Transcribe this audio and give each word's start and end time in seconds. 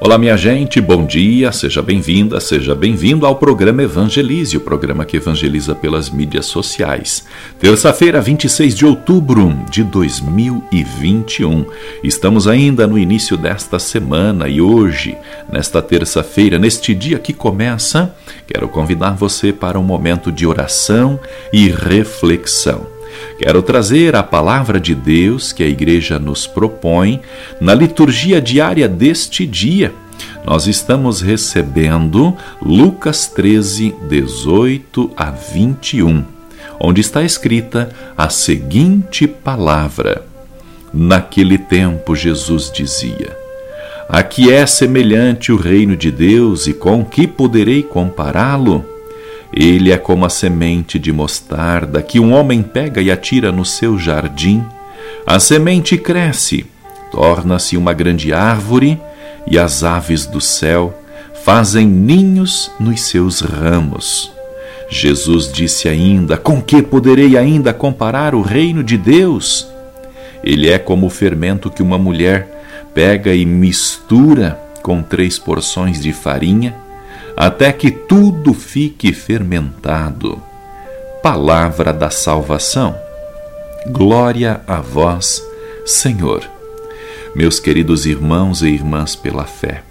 Olá, 0.00 0.16
minha 0.16 0.36
gente, 0.36 0.80
bom 0.80 1.04
dia, 1.04 1.50
seja 1.50 1.82
bem-vinda, 1.82 2.38
seja 2.38 2.72
bem-vindo 2.72 3.26
ao 3.26 3.34
programa 3.34 3.82
Evangelize, 3.82 4.56
o 4.56 4.60
programa 4.60 5.04
que 5.04 5.16
evangeliza 5.16 5.74
pelas 5.74 6.08
mídias 6.08 6.46
sociais. 6.46 7.26
Terça-feira, 7.58 8.20
26 8.20 8.76
de 8.76 8.86
outubro 8.86 9.52
de 9.68 9.82
2021. 9.82 11.66
Estamos 12.04 12.46
ainda 12.46 12.86
no 12.86 12.96
início 12.96 13.36
desta 13.36 13.80
semana 13.80 14.46
e 14.46 14.60
hoje, 14.60 15.18
nesta 15.52 15.82
terça-feira, 15.82 16.60
neste 16.60 16.94
dia 16.94 17.18
que 17.18 17.32
começa, 17.32 18.14
quero 18.46 18.68
convidar 18.68 19.16
você 19.16 19.52
para 19.52 19.80
um 19.80 19.84
momento 19.84 20.30
de 20.30 20.46
oração 20.46 21.18
e 21.52 21.68
reflexão. 21.70 22.97
Quero 23.38 23.62
trazer 23.62 24.16
a 24.16 24.22
palavra 24.22 24.80
de 24.80 24.94
Deus 24.94 25.52
que 25.52 25.62
a 25.62 25.68
igreja 25.68 26.18
nos 26.18 26.46
propõe 26.46 27.20
na 27.60 27.74
liturgia 27.74 28.40
diária 28.40 28.88
deste 28.88 29.46
dia. 29.46 29.92
Nós 30.44 30.66
estamos 30.66 31.20
recebendo 31.20 32.36
Lucas 32.60 33.26
13, 33.26 33.94
18 34.08 35.10
a 35.16 35.30
21, 35.30 36.24
onde 36.80 37.00
está 37.00 37.22
escrita 37.22 37.90
a 38.16 38.28
seguinte 38.28 39.26
palavra: 39.26 40.24
Naquele 40.92 41.58
tempo, 41.58 42.16
Jesus 42.16 42.72
dizia: 42.72 43.36
A 44.08 44.22
que 44.22 44.50
é 44.52 44.66
semelhante 44.66 45.52
o 45.52 45.56
reino 45.56 45.96
de 45.96 46.10
Deus 46.10 46.66
e 46.66 46.72
com 46.72 47.04
que 47.04 47.26
poderei 47.26 47.82
compará-lo? 47.82 48.97
Ele 49.52 49.90
é 49.90 49.96
como 49.96 50.24
a 50.24 50.28
semente 50.28 50.98
de 50.98 51.12
mostarda 51.12 52.02
que 52.02 52.20
um 52.20 52.32
homem 52.32 52.62
pega 52.62 53.00
e 53.00 53.10
atira 53.10 53.50
no 53.50 53.64
seu 53.64 53.98
jardim. 53.98 54.64
A 55.26 55.40
semente 55.40 55.96
cresce, 55.96 56.66
torna-se 57.10 57.76
uma 57.76 57.92
grande 57.92 58.32
árvore, 58.32 59.00
e 59.46 59.58
as 59.58 59.82
aves 59.82 60.26
do 60.26 60.40
céu 60.40 60.94
fazem 61.42 61.86
ninhos 61.86 62.70
nos 62.78 63.00
seus 63.02 63.40
ramos. 63.40 64.30
Jesus 64.90 65.50
disse 65.50 65.88
ainda: 65.88 66.36
Com 66.36 66.60
que 66.60 66.82
poderei 66.82 67.36
ainda 67.36 67.72
comparar 67.72 68.34
o 68.34 68.42
reino 68.42 68.84
de 68.84 68.98
Deus? 68.98 69.66
Ele 70.44 70.68
é 70.68 70.78
como 70.78 71.06
o 71.06 71.10
fermento 71.10 71.70
que 71.70 71.82
uma 71.82 71.98
mulher 71.98 72.46
pega 72.94 73.34
e 73.34 73.44
mistura 73.44 74.58
com 74.82 75.02
três 75.02 75.38
porções 75.38 76.00
de 76.00 76.12
farinha 76.12 76.74
até 77.38 77.70
que 77.70 77.88
tudo 77.92 78.52
fique 78.52 79.12
fermentado. 79.12 80.42
Palavra 81.22 81.92
da 81.92 82.10
salvação. 82.10 82.98
Glória 83.86 84.60
a 84.66 84.80
vós, 84.80 85.40
Senhor. 85.86 86.42
Meus 87.36 87.60
queridos 87.60 88.06
irmãos 88.06 88.60
e 88.62 88.66
irmãs 88.66 89.14
pela 89.14 89.44
fé. 89.44 89.84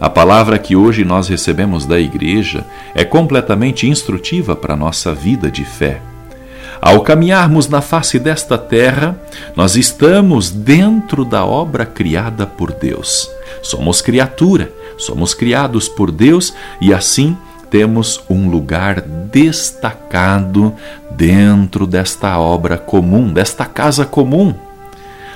A 0.00 0.08
palavra 0.08 0.60
que 0.60 0.76
hoje 0.76 1.04
nós 1.04 1.26
recebemos 1.26 1.86
da 1.86 1.98
igreja 1.98 2.64
é 2.94 3.04
completamente 3.04 3.88
instrutiva 3.88 4.54
para 4.54 4.74
a 4.74 4.76
nossa 4.76 5.12
vida 5.12 5.50
de 5.50 5.64
fé. 5.64 6.00
Ao 6.80 7.00
caminharmos 7.00 7.68
na 7.68 7.80
face 7.80 8.16
desta 8.16 8.56
terra, 8.56 9.20
nós 9.56 9.74
estamos 9.74 10.50
dentro 10.50 11.24
da 11.24 11.44
obra 11.44 11.84
criada 11.84 12.46
por 12.46 12.70
Deus. 12.70 13.28
Somos 13.60 14.00
criatura 14.00 14.72
Somos 15.00 15.32
criados 15.34 15.88
por 15.88 16.10
Deus 16.12 16.52
e 16.80 16.92
assim 16.92 17.36
temos 17.70 18.20
um 18.28 18.50
lugar 18.50 19.00
destacado 19.00 20.74
dentro 21.10 21.86
desta 21.86 22.38
obra 22.38 22.76
comum, 22.76 23.32
desta 23.32 23.64
casa 23.64 24.04
comum. 24.04 24.54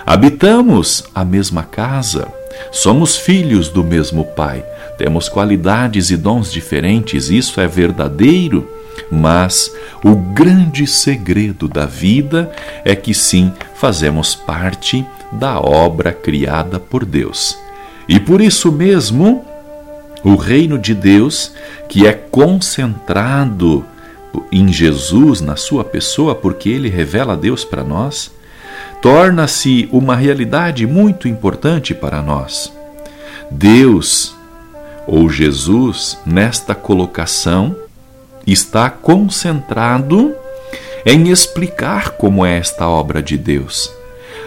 Habitamos 0.04 1.04
a 1.14 1.24
mesma 1.24 1.62
casa, 1.62 2.28
somos 2.70 3.16
filhos 3.16 3.69
do 3.69 3.82
mesmo 3.82 4.24
Pai, 4.24 4.62
temos 4.98 5.28
qualidades 5.28 6.10
e 6.10 6.16
dons 6.16 6.53
diferentes, 6.53 7.30
isso 7.30 7.60
é 7.60 7.66
verdadeiro, 7.66 8.69
mas 9.10 9.72
o 10.04 10.14
grande 10.14 10.86
segredo 10.86 11.69
da 11.69 11.86
vida 11.86 12.53
é 12.84 12.94
que 12.94 13.14
sim, 13.14 13.53
fazemos 13.74 14.34
parte 14.34 15.06
da 15.32 15.58
obra 15.58 16.12
criada 16.12 16.78
por 16.78 17.04
Deus. 17.04 17.56
E 18.06 18.20
por 18.20 18.41
isso 18.41 18.70
mesmo, 18.70 19.44
o 20.24 20.36
reino 20.36 20.78
de 20.78 20.94
Deus, 20.94 21.52
que 21.86 22.06
é 22.06 22.12
concentrado 22.12 23.84
em 24.50 24.72
Jesus, 24.72 25.42
na 25.42 25.54
sua 25.54 25.84
pessoa, 25.84 26.34
porque 26.34 26.70
ele 26.70 26.88
revela 26.88 27.36
Deus 27.36 27.62
para 27.62 27.84
nós, 27.84 28.32
torna-se 29.02 29.86
uma 29.92 30.16
realidade 30.16 30.86
muito 30.86 31.28
importante 31.28 31.94
para 31.94 32.22
nós. 32.22 32.72
Deus, 33.50 34.34
ou 35.06 35.28
Jesus, 35.28 36.18
nesta 36.24 36.74
colocação, 36.74 37.76
está 38.46 38.88
concentrado 38.88 40.34
em 41.04 41.28
explicar 41.28 42.12
como 42.12 42.46
é 42.46 42.56
esta 42.56 42.88
obra 42.88 43.22
de 43.22 43.36
Deus. 43.36 43.92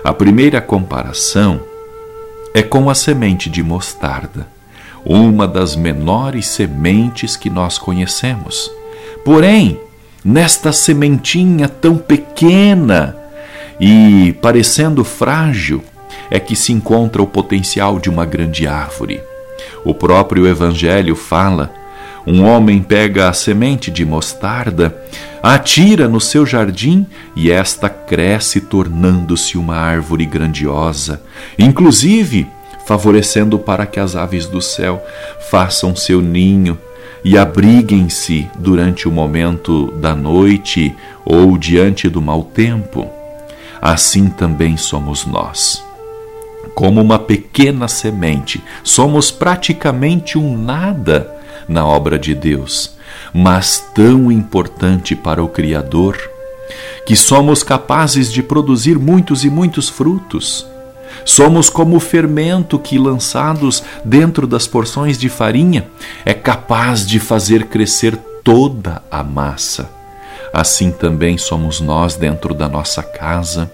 A 0.04 0.12
primeira 0.12 0.60
comparação 0.60 1.62
é 2.54 2.64
com 2.64 2.90
a 2.90 2.96
semente 2.96 3.48
de 3.48 3.62
mostarda 3.62 4.57
uma 5.06 5.48
das 5.48 5.76
menores 5.76 6.48
sementes 6.48 7.36
que 7.36 7.50
nós 7.50 7.78
conhecemos. 7.78 8.72
Porém, 9.24 9.80
nesta 10.24 10.72
sementinha 10.72 11.68
tão 11.68 11.98
pequena 11.98 13.16
e 13.80 14.36
parecendo 14.42 15.04
frágil, 15.04 15.84
é 16.30 16.40
que 16.40 16.56
se 16.56 16.74
encontra 16.74 17.22
o 17.22 17.28
potencial 17.28 18.00
de 18.00 18.10
uma 18.10 18.26
grande 18.26 18.68
árvore. 18.68 19.22
O 19.86 19.94
próprio 19.94 20.48
Evangelho 20.48 21.16
fala: 21.16 21.74
um 22.26 22.44
homem 22.44 22.82
pega 22.82 23.30
a 23.30 23.34
semente 23.34 23.90
de 23.90 24.04
mostarda, 24.04 25.02
atira 25.42 26.10
no 26.10 26.20
seu 26.20 26.46
jardim 26.46 27.06
e 27.36 27.50
esta 27.50 27.90
cresce, 27.90 28.60
tornando-se 28.60 29.58
uma 29.58 29.78
árvore 29.78 30.26
grandiosa. 30.26 31.22
Inclusive, 31.58 32.48
favorecendo 32.88 33.60
para 33.60 33.86
que 33.86 34.00
as 34.00 34.16
aves 34.16 34.46
do 34.46 34.62
céu 34.62 35.06
façam 35.52 35.94
seu 35.94 36.22
ninho 36.22 36.80
e 37.22 37.38
abriguem-se 37.38 38.50
durante 38.58 39.10
o 39.10 39.12
momento 39.12 39.92
da 39.98 40.16
noite 40.16 40.96
ou 41.26 41.58
diante 41.58 42.08
do 42.08 42.22
mau 42.22 42.44
tempo. 42.46 43.06
Assim 43.82 44.30
também 44.30 44.78
somos 44.78 45.26
nós. 45.26 45.84
Como 46.74 47.02
uma 47.02 47.20
pequena 47.20 47.90
semente, 47.90 48.64
somos 48.86 49.32
praticamente 49.32 50.38
um 50.38 50.58
nada 50.58 51.30
na 51.68 51.86
obra 51.86 52.18
de 52.18 52.34
Deus, 52.34 52.96
mas 53.34 53.86
tão 53.94 54.32
importante 54.32 55.14
para 55.14 55.44
o 55.44 55.50
Criador, 55.50 56.18
que 57.06 57.18
somos 57.18 57.64
capazes 57.64 58.32
de 58.32 58.42
produzir 58.42 58.98
muitos 58.98 59.44
e 59.44 59.50
muitos 59.50 59.90
frutos 59.90 60.66
Somos 61.26 61.70
como 61.70 61.96
o 61.96 62.00
fermento 62.00 62.80
que, 62.80 62.98
lançados 62.98 63.84
dentro 64.04 64.48
das 64.48 64.68
porções 64.68 65.18
de 65.18 65.30
farinha, 65.30 65.88
é 66.26 66.34
capaz 66.34 67.06
de 67.06 67.20
fazer 67.20 67.66
crescer 67.66 68.18
toda 68.44 69.02
a 69.12 69.24
massa. 69.24 69.90
Assim 70.54 70.92
também 70.92 71.38
somos 71.38 71.82
nós 71.82 72.16
dentro 72.16 72.54
da 72.54 72.68
nossa 72.68 73.04
casa. 73.04 73.72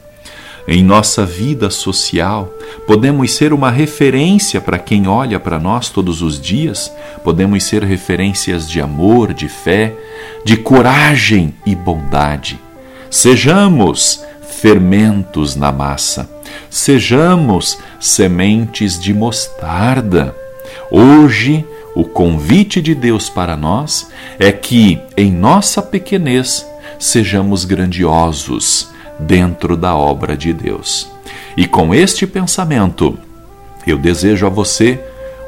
Em 0.68 0.82
nossa 0.82 1.26
vida 1.26 1.70
social, 1.70 2.50
podemos 2.88 3.32
ser 3.34 3.52
uma 3.52 3.70
referência 3.70 4.62
para 4.62 4.80
quem 4.80 5.08
olha 5.08 5.38
para 5.38 5.60
nós 5.60 5.90
todos 5.90 6.22
os 6.22 6.40
dias, 6.40 6.90
podemos 7.22 7.66
ser 7.66 7.84
referências 7.84 8.70
de 8.70 8.80
amor, 8.80 9.34
de 9.34 9.50
fé, 9.50 9.94
de 10.46 10.56
coragem 10.56 11.54
e 11.66 11.76
bondade. 11.76 12.58
Sejamos 13.10 14.24
fermentos 14.54 15.56
na 15.56 15.72
massa 15.72 16.30
sejamos 16.70 17.78
sementes 18.00 19.00
de 19.00 19.14
mostarda. 19.14 20.36
Hoje, 20.90 21.66
o 21.96 22.04
convite 22.04 22.82
de 22.82 22.96
Deus 22.96 23.30
para 23.30 23.56
nós 23.56 24.10
é 24.40 24.52
que, 24.52 25.00
em 25.16 25.32
nossa 25.32 25.82
pequenez, 25.82 26.68
sejamos 27.00 27.66
grandiosos 27.66 28.90
dentro 29.20 29.78
da 29.78 29.96
obra 29.96 30.36
de 30.36 30.52
Deus. 30.52 31.08
E 31.56 31.68
com 31.68 31.94
este 31.94 32.26
pensamento, 32.26 33.18
eu 33.86 33.98
desejo 33.98 34.46
a 34.48 34.50
você 34.50 35.00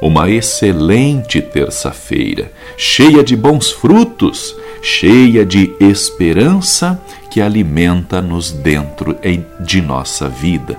uma 0.01 0.29
excelente 0.29 1.41
terça-feira, 1.41 2.51
cheia 2.77 3.23
de 3.23 3.35
bons 3.35 3.71
frutos, 3.71 4.55
cheia 4.81 5.45
de 5.45 5.73
esperança 5.79 7.01
que 7.29 7.41
alimenta-nos 7.41 8.51
dentro 8.51 9.17
de 9.59 9.81
nossa 9.81 10.29
vida. 10.29 10.77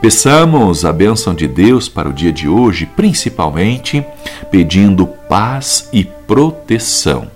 Peçamos 0.00 0.84
a 0.84 0.92
bênção 0.92 1.34
de 1.34 1.48
Deus 1.48 1.88
para 1.88 2.10
o 2.10 2.12
dia 2.12 2.30
de 2.30 2.46
hoje, 2.46 2.84
principalmente 2.84 4.04
pedindo 4.50 5.06
paz 5.06 5.88
e 5.92 6.04
proteção. 6.04 7.28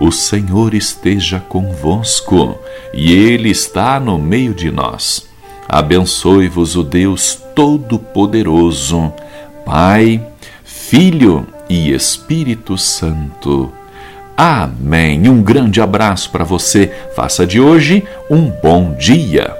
O 0.00 0.10
Senhor 0.10 0.74
esteja 0.74 1.38
convosco 1.38 2.58
e 2.92 3.12
Ele 3.12 3.50
está 3.50 4.00
no 4.00 4.18
meio 4.18 4.52
de 4.52 4.70
nós. 4.70 5.28
Abençoe-vos 5.68 6.74
o 6.74 6.82
Deus 6.82 7.40
Todo-Poderoso, 7.54 9.12
Pai, 9.70 10.20
Filho 10.64 11.46
e 11.68 11.92
Espírito 11.92 12.76
Santo. 12.76 13.72
Amém. 14.36 15.28
Um 15.28 15.40
grande 15.40 15.80
abraço 15.80 16.28
para 16.30 16.42
você. 16.42 16.92
Faça 17.14 17.46
de 17.46 17.60
hoje 17.60 18.02
um 18.28 18.50
bom 18.50 18.94
dia. 18.94 19.59